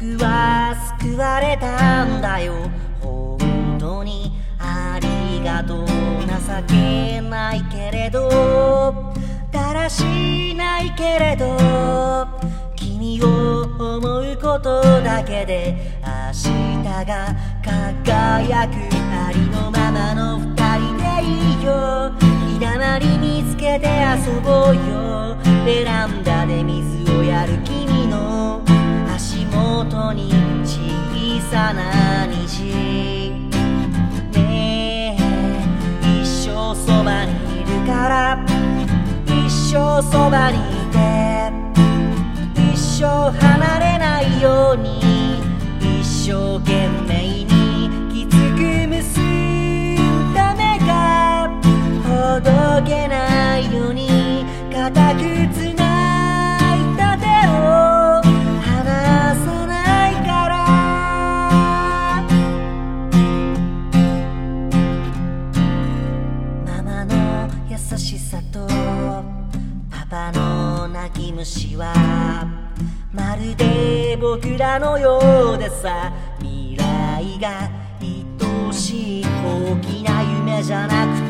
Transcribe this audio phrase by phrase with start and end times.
[0.00, 2.54] 僕は救われたんだよ。
[3.02, 5.94] 本当にありがとう情
[6.66, 9.12] けないけれど。
[9.52, 12.26] だらしないけれど。
[12.76, 18.76] 君を思うことだけで明日が輝く
[19.12, 22.10] ありのままの二人でいいよ。
[22.48, 25.36] 日だまり見つけて遊ぼうよ。
[25.66, 27.79] ベランダで水をやる君
[30.10, 30.30] 元に
[30.64, 33.30] 小さな虹。
[34.32, 38.44] ねえ一生そばにいるから。
[39.26, 40.60] 一生そばにい
[40.90, 40.98] て。
[42.72, 45.00] 一生離れないように。
[46.00, 47.29] 一生懸命
[67.98, 68.66] しさと
[69.90, 71.92] パパの泣き虫は
[73.12, 77.68] まるで僕らのようでさ未来が
[78.00, 81.29] 愛しい大きな夢じゃなくて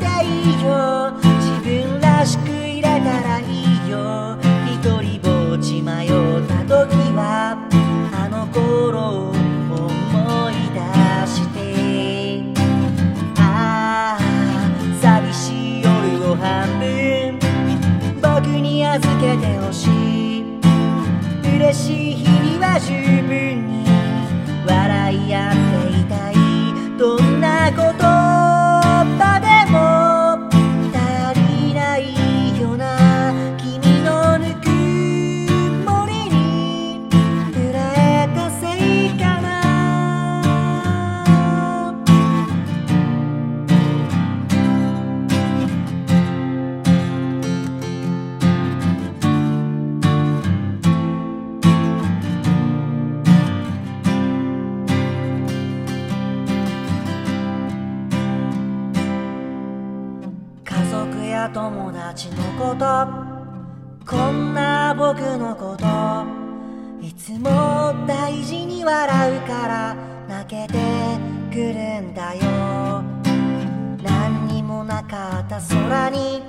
[18.92, 19.86] 預けてほし
[20.40, 20.44] い。
[21.56, 23.84] 嬉しい日には十分に
[24.66, 26.39] 笑い合っていたい。
[61.40, 62.84] や友達のこと。
[64.04, 65.86] こんな僕のこと。
[67.00, 69.96] いつも大事に笑うから。
[70.28, 70.78] 泣けて
[71.50, 73.02] くるんだよ。
[74.02, 76.42] 何にもなかった空に。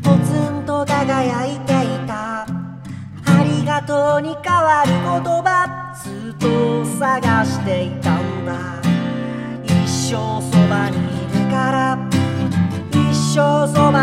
[0.00, 2.42] ポツンと輝いていた。
[2.42, 2.46] あ
[3.42, 5.92] りがとうに変わる言葉。
[6.04, 8.52] ずっと探していたんだ。
[9.64, 11.98] 一生そばにいるから。
[12.92, 13.93] 一生そば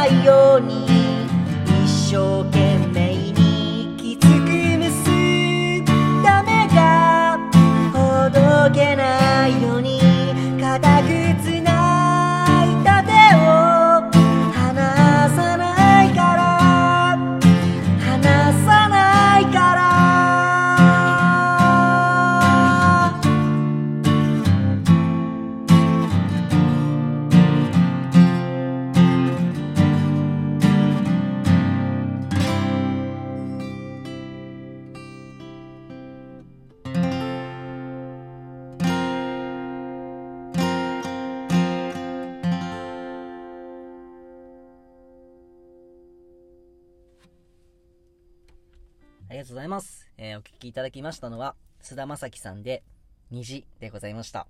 [0.00, 0.89] ないように
[49.30, 50.08] ありがとうございます。
[50.18, 52.82] えーお聞きいただきましたのは、須田正樹さんで、
[53.30, 54.48] 虹でございました。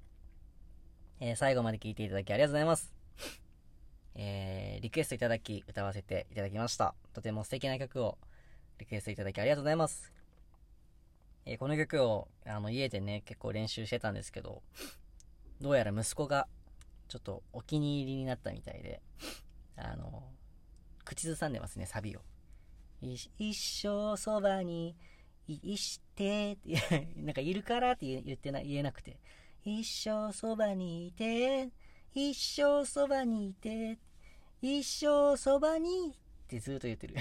[1.21, 2.91] えー最後まで聞いていただきありがとうございます。
[4.15, 6.95] えーリクエストいただき、歌わせていただきました。
[7.13, 8.17] とても素敵な曲を
[8.79, 10.15] リクエストいただきありがとうございます。
[11.45, 14.63] えーこの曲を、あの、家でね、結構練習してたんですけど、
[15.61, 16.49] どうやら息子が、
[17.09, 19.03] ちょっとお気に入りになったみたいで、
[19.77, 20.23] あの、
[21.05, 22.23] 口ずさんでますね、サビを。
[23.03, 24.95] 一生そばに
[25.49, 29.19] いしてって、なんかいるからって言ってな、言えなくて。
[29.65, 31.71] 一生そばにいて、
[32.15, 33.99] 一生そばにいて、
[34.63, 37.17] 一生そばにってずっと言ってる。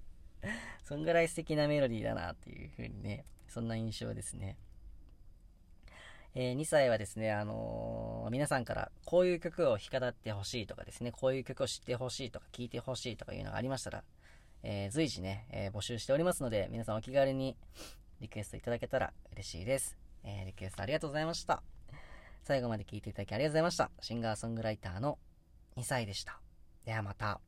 [0.84, 4.56] そんぐらい素敵なメロディーだなっていう風にね、そんな印象ですね。
[6.34, 14.04] え2歳はですね、あのー皆さんからこういう曲を弾き語ってほしいとかですね、こういう曲を知ってほしいとか聴いてほしいとかいうのがありましたら、
[14.68, 17.56] えー随時ね、えー募集しておりますので、皆さんお気軽に
[18.20, 19.96] リクエストいただけたら嬉しいです。
[20.24, 21.62] えーリクエストありがとうございました。
[22.42, 23.90] 最後まで聴いていただきありがとうございました。
[24.00, 25.18] シンガーソングライターの
[25.76, 26.40] 2歳でした。
[26.84, 27.40] ではまた。